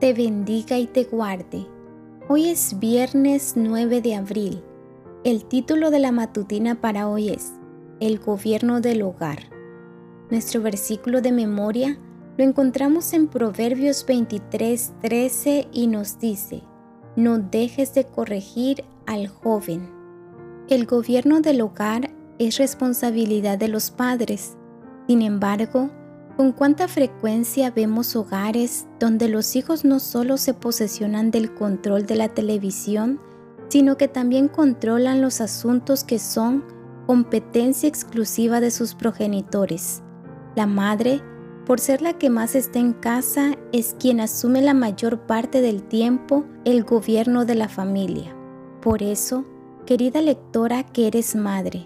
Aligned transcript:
te 0.00 0.14
bendiga 0.14 0.78
y 0.78 0.86
te 0.86 1.04
guarde. 1.04 1.66
Hoy 2.28 2.50
es 2.50 2.78
viernes 2.78 3.54
9 3.56 4.00
de 4.00 4.14
abril. 4.14 4.62
El 5.24 5.44
título 5.44 5.90
de 5.90 5.98
la 5.98 6.12
matutina 6.12 6.80
para 6.80 7.08
hoy 7.08 7.30
es 7.30 7.52
El 7.98 8.20
gobierno 8.20 8.80
del 8.80 9.02
hogar. 9.02 9.40
Nuestro 10.30 10.62
versículo 10.62 11.20
de 11.20 11.32
memoria 11.32 11.98
lo 12.36 12.44
encontramos 12.44 13.12
en 13.12 13.26
Proverbios 13.26 14.06
23, 14.06 14.92
13 15.00 15.68
y 15.72 15.88
nos 15.88 16.20
dice, 16.20 16.62
no 17.16 17.38
dejes 17.38 17.92
de 17.94 18.04
corregir 18.04 18.84
al 19.06 19.26
joven. 19.26 19.90
El 20.68 20.86
gobierno 20.86 21.40
del 21.40 21.60
hogar 21.60 22.10
es 22.38 22.58
responsabilidad 22.58 23.58
de 23.58 23.66
los 23.66 23.90
padres. 23.90 24.56
Sin 25.08 25.22
embargo, 25.22 25.90
con 26.38 26.52
cuánta 26.52 26.86
frecuencia 26.88 27.70
vemos 27.72 28.16
hogares 28.16 28.86
donde 29.00 29.28
los 29.28 29.56
hijos 29.56 29.84
no 29.84 29.98
solo 29.98 30.38
se 30.38 30.54
posesionan 30.54 31.30
del 31.30 31.52
control 31.52 32.06
de 32.06 32.14
la 32.14 32.28
televisión, 32.28 33.20
sino 33.68 33.98
que 33.98 34.08
también 34.08 34.48
controlan 34.48 35.20
los 35.20 35.42
asuntos 35.42 36.04
que 36.04 36.18
son 36.18 36.64
competencia 37.06 37.88
exclusiva 37.88 38.60
de 38.60 38.70
sus 38.70 38.94
progenitores. 38.94 40.02
La 40.54 40.66
madre 40.66 41.20
por 41.68 41.80
ser 41.80 42.00
la 42.00 42.14
que 42.14 42.30
más 42.30 42.54
está 42.54 42.78
en 42.78 42.94
casa, 42.94 43.52
es 43.72 43.94
quien 44.00 44.20
asume 44.20 44.62
la 44.62 44.72
mayor 44.72 45.26
parte 45.26 45.60
del 45.60 45.82
tiempo 45.82 46.46
el 46.64 46.82
gobierno 46.82 47.44
de 47.44 47.56
la 47.56 47.68
familia. 47.68 48.34
Por 48.80 49.02
eso, 49.02 49.44
querida 49.84 50.22
lectora 50.22 50.82
que 50.82 51.08
eres 51.08 51.36
madre, 51.36 51.84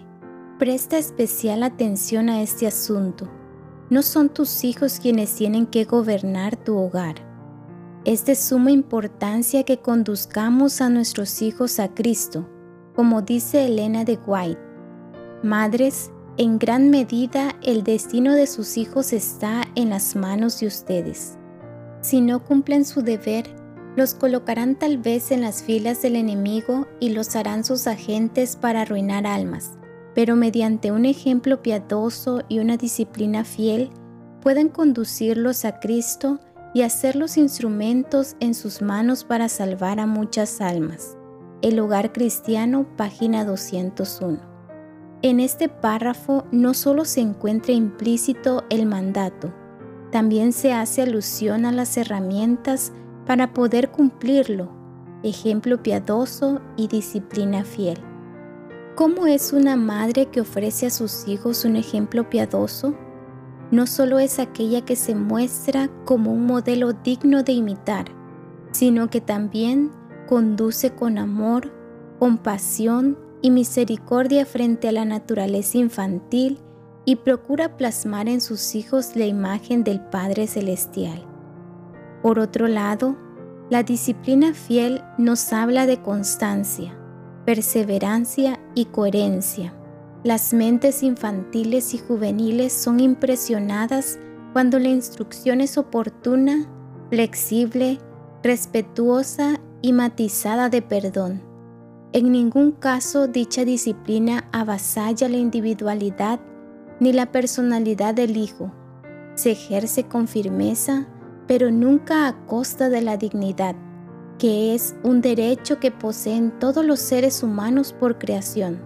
presta 0.57 0.97
especial 0.97 1.63
atención 1.63 2.29
a 2.29 2.41
este 2.41 2.65
asunto. 2.65 3.29
No 3.89 4.01
son 4.01 4.29
tus 4.29 4.63
hijos 4.63 4.99
quienes 4.99 5.35
tienen 5.35 5.65
que 5.65 5.85
gobernar 5.85 6.55
tu 6.55 6.77
hogar. 6.77 7.15
Es 8.05 8.25
de 8.25 8.35
suma 8.35 8.71
importancia 8.71 9.63
que 9.63 9.77
conduzcamos 9.77 10.81
a 10.81 10.89
nuestros 10.89 11.41
hijos 11.41 11.79
a 11.79 11.93
Cristo, 11.93 12.49
como 12.95 13.21
dice 13.21 13.65
Elena 13.65 14.03
de 14.03 14.19
White. 14.25 14.59
Madres, 15.41 16.11
en 16.37 16.57
gran 16.57 16.89
medida 16.89 17.55
el 17.61 17.83
destino 17.83 18.33
de 18.33 18.47
sus 18.47 18.77
hijos 18.77 19.13
está 19.13 19.63
en 19.75 19.89
las 19.89 20.15
manos 20.15 20.59
de 20.59 20.67
ustedes. 20.67 21.37
Si 22.01 22.21
no 22.21 22.43
cumplen 22.43 22.85
su 22.85 23.01
deber, 23.01 23.45
los 23.95 24.15
colocarán 24.15 24.75
tal 24.75 24.97
vez 24.97 25.31
en 25.31 25.41
las 25.41 25.61
filas 25.61 26.01
del 26.01 26.15
enemigo 26.15 26.87
y 26.99 27.09
los 27.09 27.35
harán 27.35 27.63
sus 27.63 27.85
agentes 27.87 28.55
para 28.55 28.81
arruinar 28.81 29.27
almas, 29.27 29.77
pero 30.15 30.35
mediante 30.35 30.91
un 30.91 31.05
ejemplo 31.05 31.61
piadoso 31.61 32.41
y 32.47 32.59
una 32.59 32.77
disciplina 32.77 33.43
fiel, 33.43 33.89
pueden 34.41 34.69
conducirlos 34.69 35.65
a 35.65 35.79
Cristo 35.79 36.39
y 36.73 36.81
hacerlos 36.81 37.37
instrumentos 37.37 38.35
en 38.39 38.53
sus 38.53 38.81
manos 38.81 39.23
para 39.23 39.49
salvar 39.49 39.99
a 39.99 40.05
muchas 40.05 40.61
almas. 40.61 41.17
El 41.61 41.79
Hogar 41.79 42.11
Cristiano, 42.11 42.85
página 42.97 43.45
201. 43.45 44.39
En 45.21 45.39
este 45.39 45.69
párrafo 45.69 46.45
no 46.51 46.73
solo 46.73 47.05
se 47.05 47.21
encuentra 47.21 47.73
implícito 47.73 48.65
el 48.69 48.85
mandato, 48.85 49.53
también 50.11 50.51
se 50.51 50.73
hace 50.73 51.01
alusión 51.01 51.65
a 51.65 51.71
las 51.71 51.97
herramientas 51.97 52.91
para 53.25 53.53
poder 53.53 53.89
cumplirlo, 53.89 54.69
ejemplo 55.23 55.81
piadoso 55.81 56.61
y 56.75 56.87
disciplina 56.87 57.63
fiel. 57.63 57.97
¿Cómo 58.95 59.25
es 59.25 59.53
una 59.53 59.75
madre 59.75 60.27
que 60.27 60.41
ofrece 60.41 60.85
a 60.85 60.91
sus 60.91 61.27
hijos 61.27 61.65
un 61.65 61.77
ejemplo 61.77 62.29
piadoso? 62.29 62.93
No 63.71 63.87
solo 63.87 64.19
es 64.19 64.37
aquella 64.37 64.85
que 64.85 64.95
se 64.95 65.15
muestra 65.15 65.89
como 66.05 66.31
un 66.31 66.45
modelo 66.45 66.93
digno 66.93 67.41
de 67.41 67.53
imitar, 67.53 68.05
sino 68.71 69.09
que 69.09 69.19
también 69.19 69.91
conduce 70.27 70.91
con 70.91 71.17
amor, 71.17 71.73
compasión 72.19 73.17
y 73.41 73.49
misericordia 73.49 74.45
frente 74.45 74.89
a 74.89 74.91
la 74.91 75.05
naturaleza 75.05 75.79
infantil 75.79 76.59
y 77.03 77.15
procura 77.15 77.77
plasmar 77.77 78.29
en 78.29 78.41
sus 78.41 78.75
hijos 78.75 79.15
la 79.15 79.25
imagen 79.25 79.83
del 79.83 80.01
Padre 80.01 80.45
Celestial. 80.45 81.25
Por 82.21 82.37
otro 82.37 82.67
lado, 82.67 83.17
la 83.71 83.81
disciplina 83.81 84.53
fiel 84.53 85.01
nos 85.17 85.51
habla 85.51 85.87
de 85.87 85.99
constancia, 85.99 86.95
perseverancia 87.43 88.59
y 88.75 88.85
coherencia. 88.85 89.73
Las 90.23 90.53
mentes 90.53 91.03
infantiles 91.03 91.93
y 91.93 91.97
juveniles 91.97 92.71
son 92.71 92.99
impresionadas 92.99 94.19
cuando 94.53 94.79
la 94.79 94.87
instrucción 94.87 95.59
es 95.59 95.77
oportuna, 95.77 96.69
flexible, 97.09 97.99
respetuosa 98.41 99.59
y 99.81 99.93
matizada 99.93 100.69
de 100.69 100.81
perdón. 100.81 101.41
En 102.13 102.31
ningún 102.31 102.71
caso 102.71 103.27
dicha 103.27 103.65
disciplina 103.65 104.47
avasalla 104.51 105.27
la 105.27 105.37
individualidad 105.37 106.39
ni 106.99 107.11
la 107.11 107.31
personalidad 107.31 108.13
del 108.13 108.37
hijo. 108.37 108.71
Se 109.35 109.51
ejerce 109.51 110.03
con 110.03 110.27
firmeza, 110.27 111.07
pero 111.47 111.71
nunca 111.71 112.27
a 112.27 112.45
costa 112.45 112.89
de 112.89 113.01
la 113.01 113.17
dignidad, 113.17 113.75
que 114.37 114.73
es 114.75 114.95
un 115.03 115.21
derecho 115.21 115.79
que 115.79 115.91
poseen 115.91 116.51
todos 116.59 116.85
los 116.85 116.99
seres 116.99 117.43
humanos 117.43 117.93
por 117.93 118.17
creación. 118.17 118.81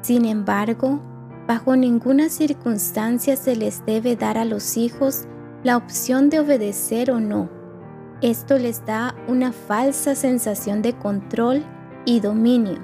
Sin 0.00 0.24
embargo, 0.24 1.00
bajo 1.46 1.76
ninguna 1.76 2.28
circunstancia 2.28 3.36
se 3.36 3.56
les 3.56 3.84
debe 3.84 4.16
dar 4.16 4.38
a 4.38 4.44
los 4.44 4.76
hijos 4.76 5.24
la 5.62 5.76
opción 5.76 6.30
de 6.30 6.40
obedecer 6.40 7.10
o 7.10 7.20
no. 7.20 7.48
Esto 8.20 8.58
les 8.58 8.84
da 8.86 9.14
una 9.28 9.52
falsa 9.52 10.14
sensación 10.14 10.82
de 10.82 10.94
control 10.94 11.64
y 12.04 12.20
dominio, 12.20 12.78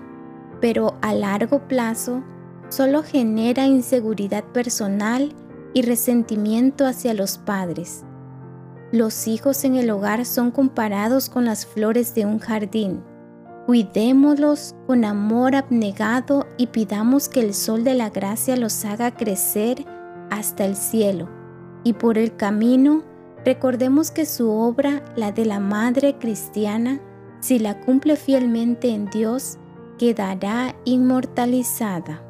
pero 0.60 0.96
a 1.02 1.14
largo 1.14 1.66
plazo 1.68 2.22
solo 2.68 3.02
genera 3.02 3.66
inseguridad 3.66 4.44
personal 4.44 5.34
y 5.72 5.82
resentimiento 5.82 6.86
hacia 6.86 7.14
los 7.14 7.38
padres. 7.38 8.04
Los 8.92 9.28
hijos 9.28 9.62
en 9.64 9.76
el 9.76 9.88
hogar 9.90 10.26
son 10.26 10.50
comparados 10.50 11.30
con 11.30 11.44
las 11.44 11.64
flores 11.64 12.12
de 12.16 12.26
un 12.26 12.40
jardín. 12.40 13.04
Cuidémoslos 13.66 14.74
con 14.88 15.04
amor 15.04 15.54
abnegado 15.54 16.48
y 16.56 16.66
pidamos 16.66 17.28
que 17.28 17.40
el 17.40 17.54
sol 17.54 17.84
de 17.84 17.94
la 17.94 18.10
gracia 18.10 18.56
los 18.56 18.84
haga 18.84 19.14
crecer 19.14 19.84
hasta 20.30 20.64
el 20.64 20.74
cielo. 20.74 21.28
Y 21.84 21.92
por 21.92 22.18
el 22.18 22.34
camino, 22.34 23.04
recordemos 23.44 24.10
que 24.10 24.26
su 24.26 24.50
obra, 24.50 25.04
la 25.14 25.30
de 25.30 25.44
la 25.44 25.60
Madre 25.60 26.16
Cristiana, 26.18 27.00
si 27.38 27.60
la 27.60 27.80
cumple 27.80 28.16
fielmente 28.16 28.90
en 28.90 29.06
Dios, 29.06 29.56
quedará 29.98 30.74
inmortalizada. 30.84 32.29